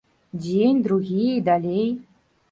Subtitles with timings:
[0.45, 1.91] Дзень, другі і далей.